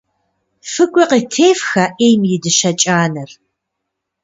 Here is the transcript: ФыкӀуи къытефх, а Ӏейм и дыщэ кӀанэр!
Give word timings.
ФыкӀуи 0.71 1.03
къытефх, 1.09 1.69
а 1.83 1.85
Ӏейм 1.97 2.21
и 2.35 2.37
дыщэ 2.41 2.71
кӀанэр! 2.81 3.31